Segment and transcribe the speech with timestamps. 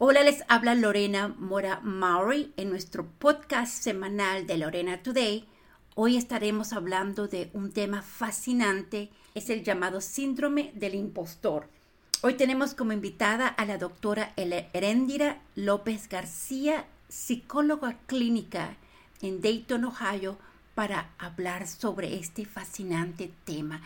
[0.00, 5.44] Hola, les habla Lorena Mora Maury en nuestro podcast semanal de Lorena Today.
[5.96, 11.68] Hoy estaremos hablando de un tema fascinante, es el llamado síndrome del impostor.
[12.20, 18.76] Hoy tenemos como invitada a la doctora Erendira López García, psicóloga clínica
[19.20, 20.38] en Dayton, Ohio,
[20.76, 23.82] para hablar sobre este fascinante tema.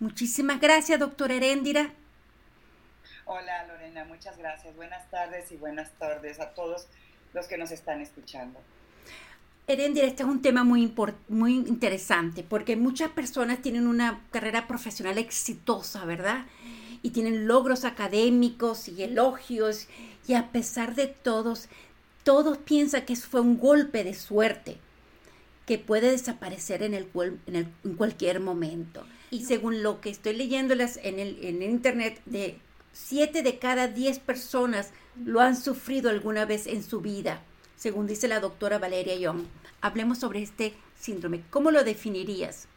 [0.00, 1.92] Muchísimas gracias, doctora Erendira.
[3.26, 4.76] Hola Lorena, muchas gracias.
[4.76, 6.88] Buenas tardes y buenas tardes a todos
[7.32, 8.60] los que nos están escuchando.
[9.66, 10.94] Erendira, este es un tema muy,
[11.28, 16.44] muy interesante porque muchas personas tienen una carrera profesional exitosa, ¿verdad?
[17.00, 19.88] Y tienen logros académicos y elogios
[20.28, 21.70] y a pesar de todos,
[22.24, 24.76] todos piensan que eso fue un golpe de suerte
[25.64, 27.08] que puede desaparecer en, el,
[27.46, 29.06] en, cualquier momento.
[29.30, 32.58] Y según lo que estoy leyéndolas en el, en el internet de
[32.96, 37.42] Siete de cada diez personas lo han sufrido alguna vez en su vida,
[37.74, 39.46] según dice la doctora Valeria Young.
[39.80, 41.42] Hablemos sobre este síndrome.
[41.50, 42.68] ¿Cómo lo definirías?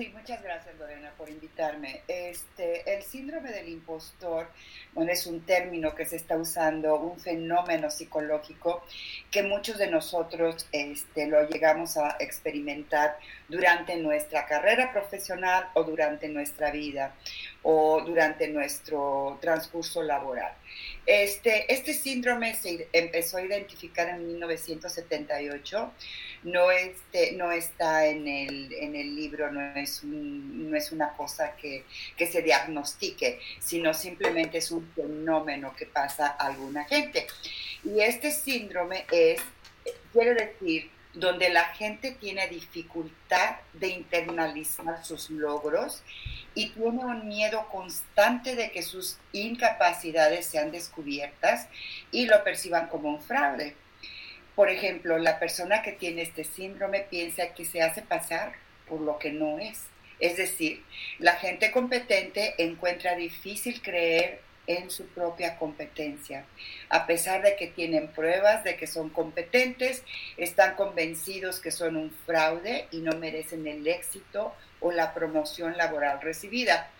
[0.00, 2.00] Sí, muchas gracias Lorena por invitarme.
[2.08, 4.48] Este, el síndrome del impostor
[4.94, 8.82] bueno, es un término que se está usando, un fenómeno psicológico
[9.30, 13.18] que muchos de nosotros este, lo llegamos a experimentar
[13.50, 17.14] durante nuestra carrera profesional o durante nuestra vida
[17.62, 20.54] o durante nuestro transcurso laboral.
[21.04, 25.92] Este, este síndrome se empezó a identificar en 1978,
[26.42, 31.54] no, este, no está en el, en el libro, no es, no es una cosa
[31.56, 31.84] que,
[32.16, 37.26] que se diagnostique, sino simplemente es un fenómeno que pasa a alguna gente.
[37.84, 39.40] Y este síndrome es,
[40.12, 46.02] quiere decir, donde la gente tiene dificultad de internalizar sus logros
[46.54, 51.68] y tiene un miedo constante de que sus incapacidades sean descubiertas
[52.12, 53.74] y lo perciban como un fraude.
[54.60, 58.52] Por ejemplo, la persona que tiene este síndrome piensa que se hace pasar
[58.86, 59.84] por lo que no es.
[60.18, 60.84] Es decir,
[61.18, 66.44] la gente competente encuentra difícil creer en su propia competencia.
[66.90, 70.02] A pesar de que tienen pruebas de que son competentes,
[70.36, 76.20] están convencidos que son un fraude y no merecen el éxito o la promoción laboral
[76.20, 76.90] recibida.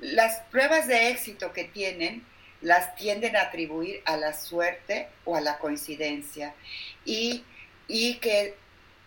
[0.00, 2.24] Las pruebas de éxito que tienen
[2.60, 6.54] las tienden a atribuir a la suerte o a la coincidencia
[7.04, 7.44] y,
[7.88, 8.54] y que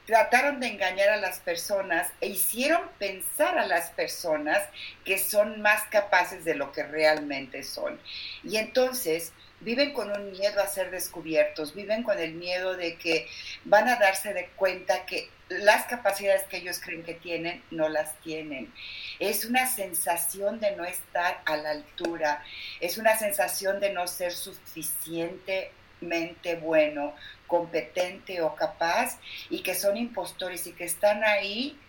[0.06, 4.62] trataron de engañar a las personas e hicieron pensar a las personas
[5.06, 8.00] que son más capaces de lo que realmente son.
[8.44, 9.32] Y entonces
[9.64, 13.28] viven con un miedo a ser descubiertos, viven con el miedo de que
[13.66, 18.20] van a darse de cuenta que las capacidades que ellos creen que tienen no las
[18.22, 18.74] tienen.
[19.20, 22.44] Es una sensación de no estar a la altura,
[22.80, 27.14] es una sensación de no ser suficientemente bueno,
[27.48, 29.20] competente o capaz
[29.50, 31.80] y que son impostores y que están ahí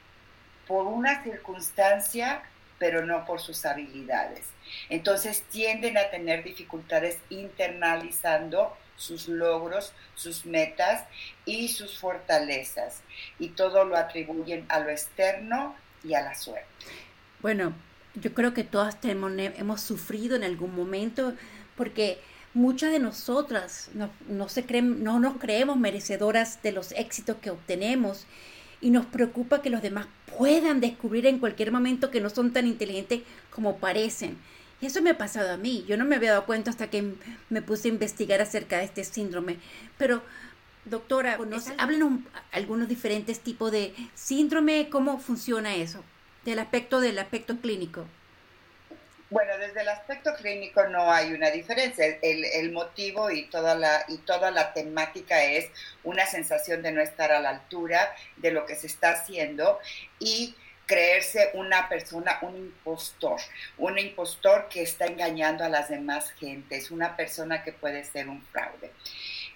[0.66, 2.42] por una circunstancia,
[2.78, 4.46] pero no por sus habilidades.
[4.88, 11.04] Entonces tienden a tener dificultades internalizando sus logros, sus metas
[11.44, 13.02] y sus fortalezas.
[13.38, 16.66] Y todo lo atribuyen a lo externo y a la suerte.
[17.40, 17.74] Bueno,
[18.14, 21.34] yo creo que todas tenemos, hemos sufrido en algún momento
[21.76, 22.18] porque
[22.54, 27.50] muchas de nosotras no, no, se creen, no nos creemos merecedoras de los éxitos que
[27.50, 28.26] obtenemos
[28.84, 30.06] y nos preocupa que los demás
[30.36, 34.36] puedan descubrir en cualquier momento que no son tan inteligentes como parecen.
[34.82, 35.86] Y eso me ha pasado a mí.
[35.88, 37.14] Yo no me había dado cuenta hasta que
[37.48, 39.56] me puse a investigar acerca de este síndrome.
[39.96, 40.22] Pero,
[40.84, 41.38] doctora,
[41.78, 42.20] háblenos
[42.52, 46.04] algunos diferentes tipos de síndrome, cómo funciona eso,
[46.44, 48.04] del aspecto del aspecto clínico.
[49.34, 52.06] Bueno, desde el aspecto clínico no hay una diferencia.
[52.22, 55.72] El, motivo y toda, la, y toda la temática es
[56.04, 59.80] una sensación de no estar a la altura de lo que se está haciendo
[60.20, 60.54] y
[60.86, 63.40] creerse una persona, un impostor,
[63.76, 68.40] un impostor que está engañando a las demás gentes, una persona que puede ser un
[68.40, 68.92] fraude.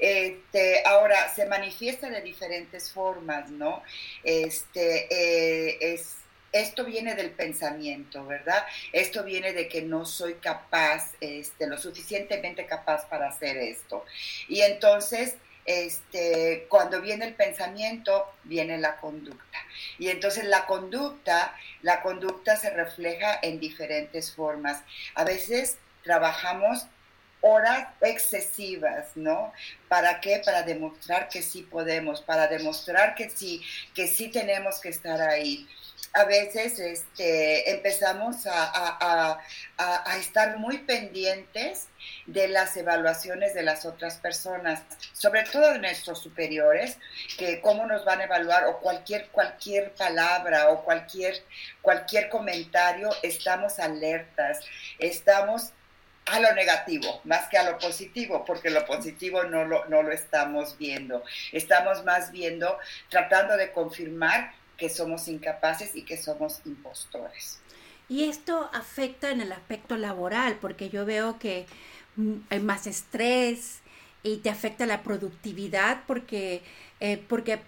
[0.00, 3.84] Este, ahora, se manifiesta de diferentes formas, ¿no?
[4.24, 6.16] Este, eh, es
[6.52, 8.64] esto viene del pensamiento, ¿verdad?
[8.92, 14.04] Esto viene de que no soy capaz, este, lo suficientemente capaz para hacer esto.
[14.48, 15.34] Y entonces,
[15.64, 19.58] este, cuando viene el pensamiento, viene la conducta.
[19.98, 24.82] Y entonces la conducta, la conducta se refleja en diferentes formas.
[25.14, 26.86] A veces trabajamos
[27.40, 29.52] horas excesivas, ¿no?
[29.88, 30.40] ¿Para qué?
[30.44, 33.62] Para demostrar que sí podemos, para demostrar que sí,
[33.94, 35.68] que sí tenemos que estar ahí
[36.12, 39.38] a veces este, empezamos a,
[40.18, 41.88] estar muy pendientes
[42.26, 44.82] de las evaluaciones de las otras personas,
[45.12, 46.98] sobre todo de nuestros superiores,
[47.36, 51.42] que cómo nos van a evaluar o cualquier, cualquier palabra o cualquier,
[51.82, 54.60] cualquier comentario, estamos alertas,
[54.98, 55.72] estamos
[56.26, 60.12] a lo negativo más que a lo positivo, porque lo positivo no lo, no lo
[60.12, 61.24] estamos viendo.
[61.52, 62.78] Estamos más viendo,
[63.08, 67.60] tratando de confirmar que somos incapaces y que somos impostores.
[68.08, 71.66] Y esto afecta en el aspecto laboral, porque yo veo que
[72.16, 73.80] mm, hay más estrés
[74.22, 76.62] y te afecta la productividad porque,
[77.00, 77.60] eh, porque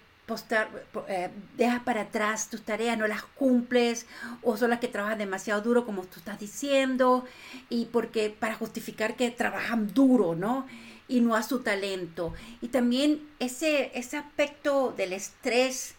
[1.07, 4.05] eh, dejas para atrás tus tareas, no las cumples
[4.41, 7.25] o son las que trabajan demasiado duro como tú estás diciendo
[7.69, 10.65] y porque para justificar que trabajan duro, ¿no?
[11.09, 12.33] Y no a su talento.
[12.61, 15.95] Y también ese, ese aspecto del estrés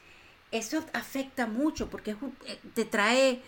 [0.52, 3.40] eso afecta mucho porque eh, te trae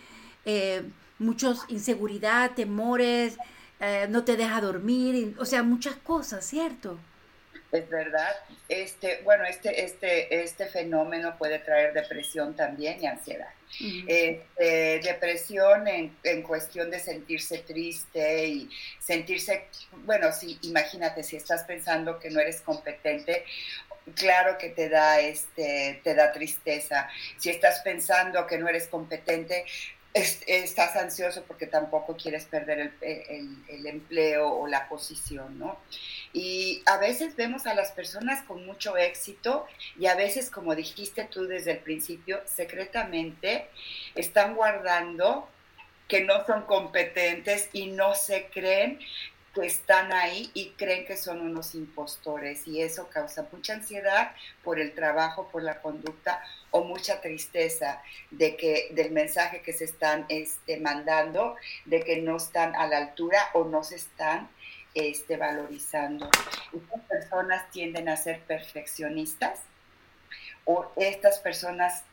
[0.43, 0.83] eh,
[1.19, 3.37] muchos inseguridad, temores,
[3.79, 6.99] eh, no te deja dormir, o sea, muchas cosas, ¿cierto?
[7.71, 8.33] Es verdad.
[8.69, 13.49] Este, bueno, este, este, este fenómeno puede traer depresión también y ansiedad.
[14.07, 18.69] Este, depresión en, en, cuestión de sentirse triste y
[18.99, 19.67] sentirse,
[20.05, 23.43] bueno, si imagínate si estás pensando que no eres competente
[24.13, 27.09] claro que te da, este, te da tristeza.
[27.37, 29.65] Si estás pensando que no eres competente,
[30.15, 35.77] estás ansioso porque tampoco quieres perder el, empleo o la posición, ¿no?
[36.31, 39.67] Y a veces vemos a las personas con mucho éxito
[39.99, 43.67] y a veces, como dijiste tú desde el principio, secretamente
[44.15, 45.49] están guardando
[46.07, 48.99] que no son competentes y no se creen
[49.61, 54.31] están ahí y creen que son unos impostores y eso causa mucha ansiedad
[54.63, 56.41] por el trabajo, por la conducta
[56.71, 61.55] o mucha tristeza de que del mensaje que se están este, mandando,
[61.85, 64.49] de que no están a la altura o no se están
[64.93, 66.29] este, valorizando.
[66.73, 69.59] Estas personas tienden a ser perfeccionistas
[70.65, 72.03] o estas personas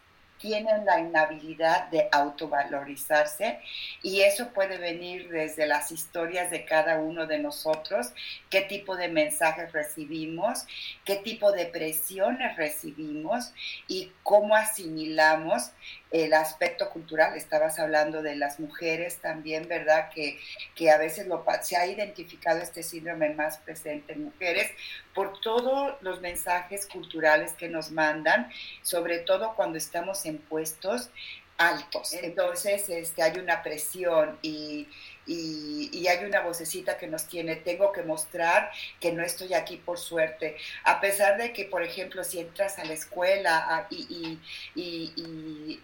[0.42, 3.60] tienen la inhabilidad de autovalorizarse
[4.02, 8.12] y eso puede venir desde las historias de cada uno de nosotros,
[8.50, 10.66] qué tipo de mensajes recibimos,
[11.04, 13.52] qué tipo de presiones recibimos
[13.86, 15.70] y cómo asimilamos
[16.12, 20.10] el aspecto cultural, estabas hablando de las mujeres también, ¿verdad?
[20.10, 20.38] Que,
[20.74, 24.70] que a veces lo, se ha identificado este síndrome más presente en mujeres
[25.14, 28.50] por todos los mensajes culturales que nos mandan,
[28.82, 31.10] sobre todo cuando estamos en puestos
[31.56, 32.12] altos.
[32.12, 34.88] Entonces este, hay una presión y,
[35.26, 38.70] y, hay una vocecita que nos tiene, tengo que mostrar
[39.00, 40.56] que no estoy aquí por suerte.
[40.84, 44.38] A pesar de que, por ejemplo, si entras a la escuela y,
[44.74, 45.80] y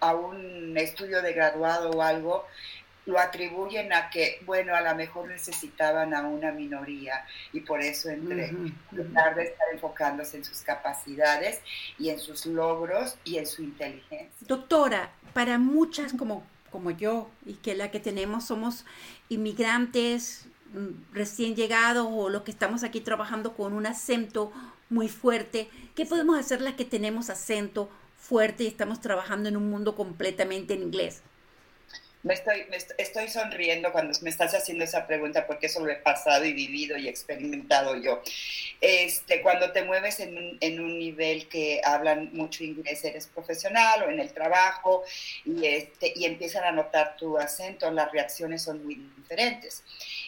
[0.00, 2.46] a un estudio de graduado o algo,
[3.06, 8.08] lo atribuyen a que, bueno, a lo mejor necesitaban a una minoría y por eso
[8.10, 8.52] entre,
[8.92, 11.60] de estar enfocándose en sus capacidades
[11.98, 14.28] y en sus logros y en su inteligencia.
[14.40, 18.84] Doctora, para muchas como, como yo y que la que tenemos somos
[19.28, 24.52] inmigrantes mm, recién llegados o los que estamos aquí trabajando con un acento
[24.90, 27.88] muy fuerte, ¿qué podemos hacer las que tenemos acento
[28.22, 31.22] fuerte y estamos trabajando en un mundo completamente en inglés?
[32.22, 32.66] Me estoy,
[32.98, 36.96] estoy sonriendo cuando me estás haciendo esa pregunta porque eso lo he pasado y vivido
[36.96, 38.22] y experimentado yo.
[38.80, 44.04] Este, cuando te mueves en un, en un nivel que hablan mucho inglés, eres profesional
[44.04, 45.02] o en el trabajo
[45.44, 49.82] y, este, y empiezan a notar tu acento, las reacciones son muy diferentes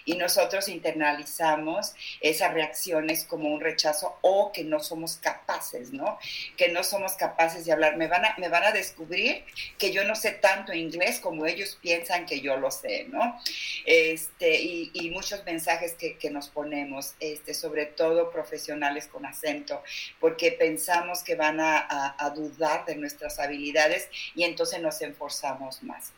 [0.04, 6.18] y nosotros internalizamos esas reacciones como un rechazo o que no somos capaces, ¿no?
[6.56, 7.96] Que no somos capaces de hablar.
[7.96, 9.44] Me van a, me van a descubrir
[9.78, 13.38] que yo no sé tanto inglés como ellos piensan que yo lo sé, ¿no?
[13.84, 19.82] Este, y, muchos mensajes que, que, nos ponemos, este, sobre todo profesionales con acento,
[20.18, 25.82] porque pensamos que van a, a, a dudar de nuestras habilidades y entonces nos esforzamos
[25.82, 26.12] más.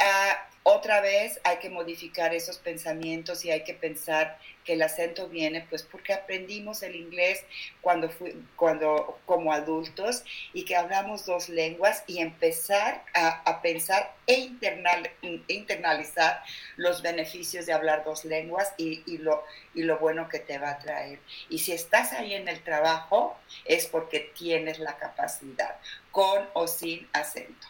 [0.00, 5.26] Uh, otra vez hay que modificar esos pensamientos y hay que pensar que el acento
[5.28, 7.44] viene pues porque aprendimos el inglés
[7.80, 8.10] cuando,
[8.56, 15.10] cuando como adultos y que hablamos dos lenguas y empezar a, pensar e internal,
[15.48, 16.42] internalizar
[16.76, 19.42] los beneficios de hablar dos lenguas y, y, lo,
[19.74, 21.20] y lo bueno que te va a traer.
[21.48, 25.76] Y si estás ahí en el trabajo es porque tienes la capacidad,
[26.12, 27.66] con o sin acento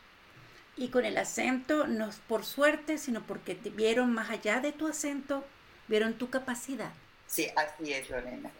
[0.80, 4.88] y con el acento, no por suerte, sino porque te vieron más allá de tu
[4.88, 5.44] acento,
[5.88, 6.92] vieron tu capacidad.
[7.26, 8.50] Sí, así es, Lorena.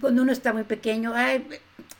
[0.00, 1.46] cuando uno está muy pequeño, ay,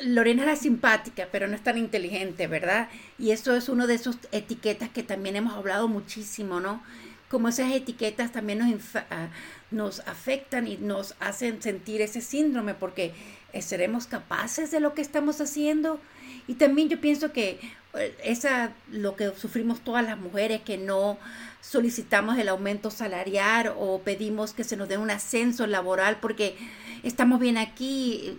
[0.00, 2.88] Lorena era simpática, pero no es tan inteligente, ¿verdad?
[3.18, 6.82] Y eso es una de esas etiquetas que también hemos hablado muchísimo, ¿no?
[7.28, 9.28] Como esas etiquetas también nos, ah,
[9.70, 13.14] nos afectan y nos hacen sentir ese síndrome, porque
[13.52, 16.00] eh, seremos capaces de lo que estamos haciendo.
[16.46, 17.60] Y también yo pienso que
[17.94, 21.18] eh, esa lo que sufrimos todas las mujeres que no
[21.60, 26.56] solicitamos el aumento salarial o pedimos que se nos dé un ascenso laboral porque
[27.02, 28.38] estamos bien aquí,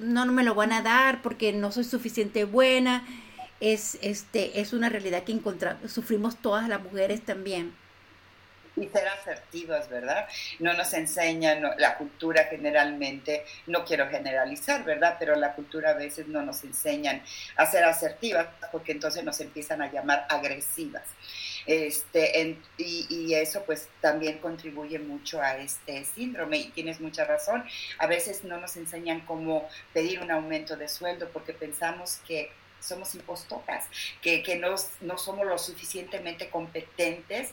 [0.00, 3.04] no, no me lo van a dar porque no soy suficiente buena.
[3.60, 5.38] Es, este, es una realidad que
[5.88, 7.72] sufrimos todas las mujeres también
[8.76, 10.26] y ser asertivas, ¿verdad?
[10.58, 15.16] No nos enseñan, la cultura generalmente, no quiero generalizar, ¿verdad?
[15.18, 17.22] Pero la cultura a veces no nos enseñan
[17.56, 21.04] a ser asertivas porque entonces nos empiezan a llamar agresivas.
[21.66, 27.64] Este, y, eso pues también contribuye mucho a este síndrome y tienes mucha razón.
[27.98, 32.50] A veces no nos enseñan cómo pedir un aumento de sueldo porque pensamos que
[32.80, 33.86] somos impostoras,
[34.20, 37.52] que, que no, no somos lo suficientemente competentes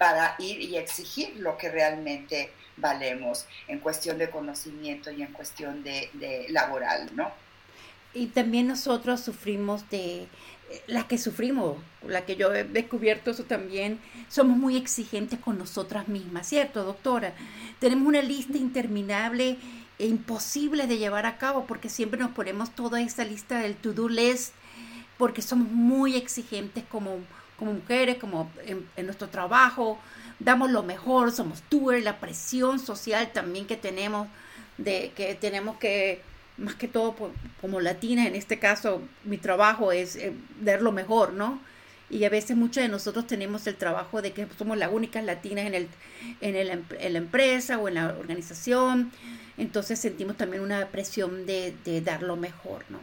[0.00, 5.84] para ir y exigir lo que realmente valemos en cuestión de conocimiento y en cuestión
[5.84, 7.30] de, laboral, ¿no?
[8.14, 10.26] Y también nosotros sufrimos de,
[10.86, 11.76] las que sufrimos,
[12.08, 17.34] la que yo he descubierto eso también, somos muy exigentes con nosotras mismas, ¿cierto, doctora?
[17.78, 19.58] Tenemos una lista interminable
[19.98, 24.08] e imposible de llevar a cabo porque siempre nos ponemos toda esa lista del to-do
[24.08, 24.54] list
[25.18, 27.18] porque somos muy exigentes como
[27.60, 29.98] como mujeres, como en, nuestro trabajo,
[30.40, 34.26] damos lo mejor, somos doers, la presión social también que tenemos,
[34.78, 36.22] de que tenemos que,
[36.56, 37.14] más que todo
[37.60, 41.60] como latinas, en este caso mi trabajo es eh, dar lo mejor, ¿no?
[42.08, 45.66] Y a veces muchos de nosotros tenemos el trabajo de que somos las únicas latinas
[45.66, 45.88] en, el,
[46.40, 49.12] en, el, en la empresa o en la organización,
[49.58, 52.98] entonces sentimos también una presión de, de dar lo mejor, ¿no?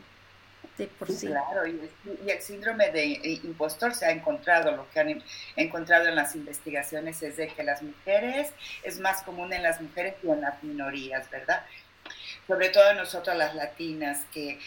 [0.85, 1.89] Claro, y,
[2.29, 3.05] el síndrome de
[3.43, 5.23] impostor se ha encontrado, lo que han
[5.55, 8.51] encontrado en las investigaciones es de que las mujeres,
[8.83, 11.63] es más común en las mujeres y en las minorías, ¿verdad?
[12.45, 14.59] Sobre todo nosotros las latinas, que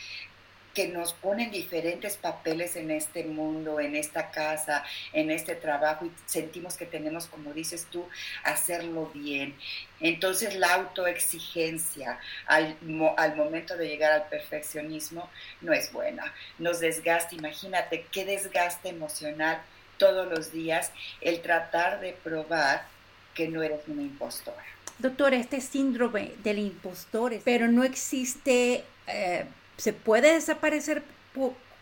[0.75, 6.12] que nos ponen diferentes papeles en este mundo, en esta casa, en este trabajo y
[6.27, 8.07] sentimos que tenemos, como dices tú,
[8.45, 9.55] hacerlo bien.
[10.00, 12.77] Entonces la autoexigencia al,
[13.17, 15.29] al momento de llegar al perfeccionismo
[15.61, 19.61] no es buena, nos desgasta, imagínate qué desgaste emocional
[19.99, 22.87] todos los días el tratar de probar
[23.35, 24.65] que no eres una impostora.
[24.99, 28.85] Doctora, este síndrome del impostor, pero no existe...
[29.07, 29.47] Eh,
[29.81, 31.03] se puede desaparecer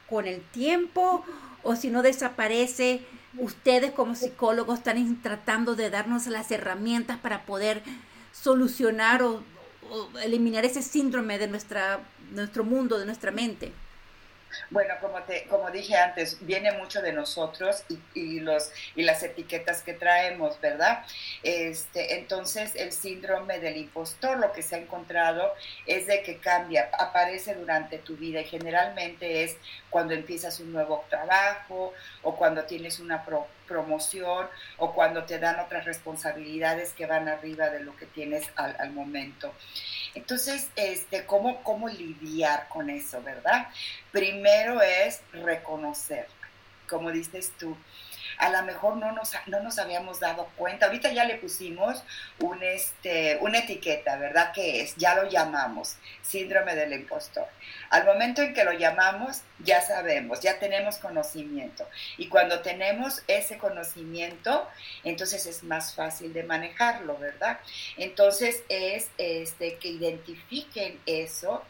[0.09, 1.25] con el tiempo
[1.63, 3.03] o si no desaparece,
[3.37, 7.83] ustedes como psicólogos están tratando de darnos las herramientas para poder
[8.33, 9.43] solucionar o,
[10.23, 12.01] eliminar ese síndrome de nuestra,
[12.33, 13.73] nuestro mundo, de nuestra mente.
[14.71, 19.83] Bueno, como, te, como dije antes, viene mucho de nosotros y, los, y las etiquetas
[19.83, 21.05] que traemos, ¿verdad?
[21.43, 25.55] Este, entonces, el síndrome del impostor, lo que se ha encontrado
[25.87, 29.57] es de que cambia, aparece durante tu vida y generalmente es
[29.91, 33.25] cuando empiezas un nuevo trabajo o cuando tienes una
[33.69, 34.49] promoción
[34.79, 39.53] o cuando te dan otras responsabilidades que van arriba de lo que tienes al, momento.
[40.15, 43.69] Entonces, este, ¿cómo, ¿cómo lidiar con eso, verdad?
[44.11, 46.27] Primero es reconocer,
[46.89, 47.77] como dices tú,
[48.39, 50.87] a lo mejor no nos, no nos habíamos dado cuenta.
[50.87, 52.03] Ahorita ya le pusimos
[52.41, 54.53] un, este, una etiqueta, ¿verdad?
[54.55, 54.95] ¿Qué es?
[54.97, 57.47] Ya lo llamamos, síndrome del impostor.
[57.91, 61.89] Al momento en que lo llamamos, ya sabemos, ya tenemos conocimiento.
[62.17, 64.69] Y cuando tenemos ese conocimiento,
[65.05, 67.59] entonces es más fácil de manejarlo, ¿verdad?
[67.97, 71.65] Entonces es este, que identifiquen eso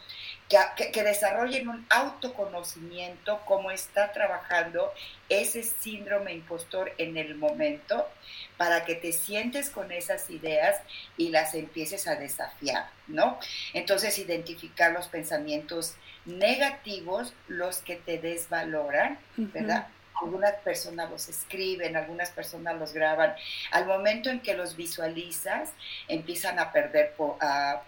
[0.49, 4.93] que, desarrollen un autoconocimiento, cómo está trabajando
[5.29, 8.09] ese síndrome impostor en el momento,
[8.57, 10.81] para que te sientes con esas ideas
[11.17, 13.39] y las empieces a desafiar, ¿no?
[13.75, 19.89] Entonces, identificar los pensamientos negativos, los que te desvaloran, ¿verdad?
[20.21, 23.35] Algunas personas los escriben, algunas personas los graban.
[23.71, 25.71] Al momento en que los visualizas,
[26.09, 27.83] empiezan a perder, a,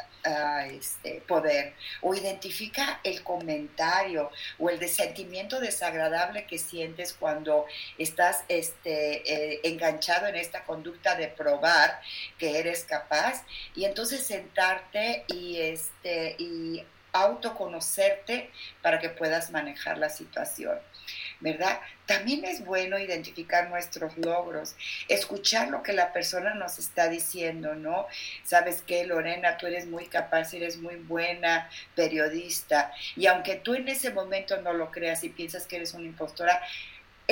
[0.66, 1.72] este, poder
[2.02, 7.64] o identifica el comentario o el sentimiento desagradable que sientes cuando
[7.96, 12.02] estás este, eh, enganchado en esta conducta de probar
[12.36, 13.44] que eres capaz
[13.74, 18.50] y entonces sentarte y, este, y autoconocerte
[18.82, 20.78] para que puedas manejar la situación.
[21.40, 21.80] ¿Verdad?
[22.06, 24.74] También es bueno identificar nuestros logros,
[25.08, 28.06] escuchar lo que la persona nos está diciendo, ¿no?
[28.44, 33.88] Sabes qué, Lorena, tú eres muy capaz, eres muy buena periodista, y aunque tú en
[33.88, 36.60] ese momento no lo creas y piensas que eres una impostora,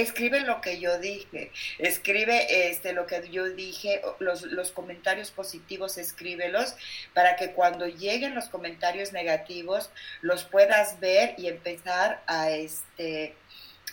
[0.00, 5.98] escribe lo que yo dije, escribe este, lo que yo dije, los, los, comentarios positivos,
[5.98, 6.76] escríbelos
[7.14, 13.34] para que cuando lleguen los comentarios negativos los puedas ver y empezar a, este,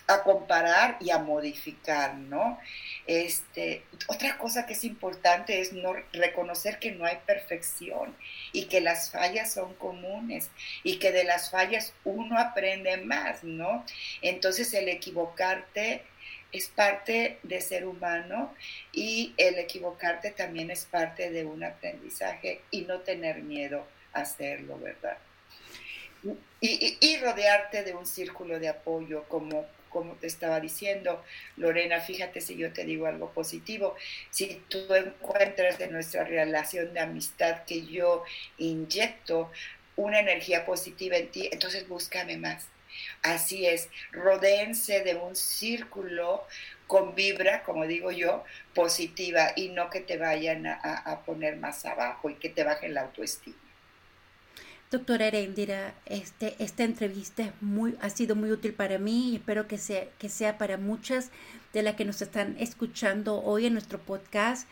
[0.08, 2.60] a comparar y a modificar, ¿no?
[3.08, 8.16] Este, otra cosa que es importante es no reconocer que no hay perfección
[8.52, 10.50] y que las fallas son comunes
[10.84, 13.86] y que de las fallas uno aprende más, ¿no?
[14.22, 16.04] Entonces el equivocarte
[16.52, 18.54] es parte de ser humano
[18.92, 24.80] y el equivocarte también es parte de un aprendizaje y no tener miedo a hacerlo,
[24.80, 25.18] ¿verdad?
[26.60, 31.24] Y, y, rodearte de un círculo de apoyo como como te estaba diciendo,
[31.56, 33.96] Lorena, fíjate si yo te digo algo positivo,
[34.30, 38.26] si tú encuentras de nuestra relación de amistad que yo
[38.58, 39.50] inyecto
[39.96, 42.68] una energía positiva en ti, entonces búscame más.
[43.22, 46.44] Así es, rodéense de un círculo
[46.88, 50.74] con vibra, como digo yo, positiva y no que te vayan a,
[51.06, 53.65] a poner más abajo y que te bajen la autoestima.
[54.96, 59.68] Doctora Erendira, este, esta entrevista es muy, ha sido muy útil para mí y espero
[59.68, 61.32] que sea, que sea para muchas
[61.74, 64.70] de las que nos están escuchando hoy en nuestro podcast.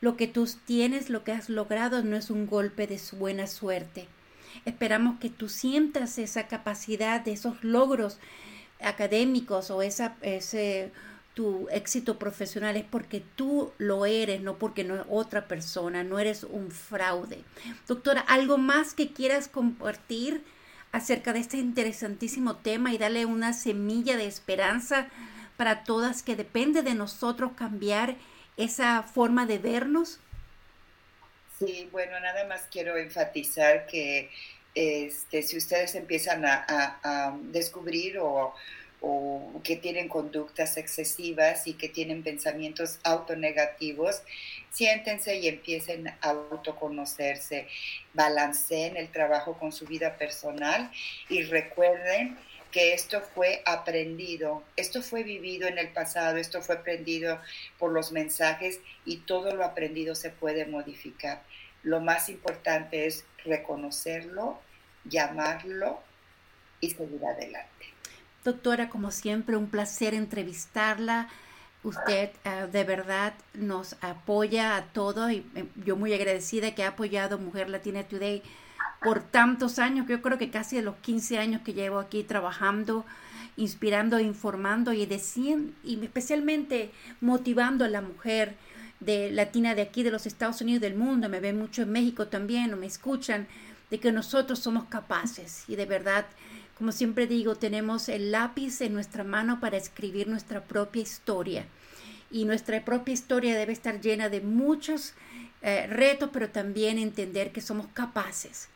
[0.00, 3.48] Lo que tú tienes, lo que has logrado no es un golpe de su buena
[3.48, 4.06] suerte.
[4.64, 8.18] Esperamos que tú sientas esa capacidad de esos logros
[8.80, 10.92] académicos o esa, ese
[11.34, 16.44] tu éxito profesional es porque tú lo eres, no porque no otra persona, no eres
[16.44, 17.42] un fraude.
[17.88, 20.44] Doctora, ¿algo más que quieras compartir
[20.92, 25.08] acerca de este interesantísimo tema y darle una semilla de esperanza
[25.56, 28.14] para todas que depende de nosotros cambiar
[28.56, 30.20] esa forma de vernos?
[31.58, 34.30] Sí, bueno, nada más quiero enfatizar que
[34.76, 38.54] este, si ustedes empiezan a descubrir o
[39.06, 44.22] o que tienen conductas excesivas y que tienen pensamientos autonegativos,
[44.70, 47.68] siéntense y empiecen a autoconocerse,
[48.14, 50.90] balanceen el trabajo con su vida personal
[51.28, 52.38] y recuerden
[52.72, 57.40] que esto fue aprendido, esto fue vivido en el pasado, esto fue aprendido
[57.78, 61.42] por los mensajes y todo lo aprendido se puede modificar.
[61.82, 64.58] Lo más importante es reconocerlo,
[65.04, 66.00] llamarlo
[66.80, 67.93] y seguir adelante.
[68.44, 71.28] Doctora, como siempre, un placer entrevistarla.
[71.82, 76.88] Usted eh, de verdad nos apoya a todo y eh, yo muy agradecida que ha
[76.88, 78.42] apoyado Mujer Latina Today
[79.04, 83.04] por tantos años, yo creo que casi de los 15 años que llevo aquí trabajando,
[83.56, 85.02] inspirando, informando y,
[85.84, 88.56] y especialmente motivando a la mujer
[89.00, 92.28] de latina de aquí, de los Estados Unidos, del mundo, me ven mucho en México
[92.28, 93.46] también o me escuchan,
[93.94, 96.26] de que nosotros somos capaces y de verdad
[96.76, 101.66] como siempre digo, tenemos el lápiz en nuestra mano para escribir nuestra propia historia.
[102.32, 105.14] Y nuestra propia historia debe estar llena de muchos
[105.62, 108.68] eh, retos, pero también entender que somos capaces.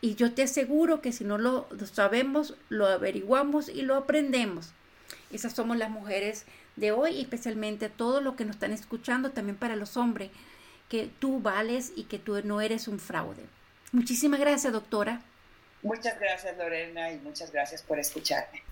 [0.00, 4.72] Y yo te aseguro que si no lo, sabemos, lo averiguamos y lo aprendemos.
[5.30, 9.76] Esas somos las mujeres de hoy, especialmente todos los que nos están escuchando, también para
[9.76, 10.30] los hombres,
[10.88, 13.44] que tú vales y que tú no eres un fraude.
[13.92, 15.20] Muchísimas gracias, doctora.
[15.82, 18.62] Muchas gracias Lorena y muchas gracias por escucharme.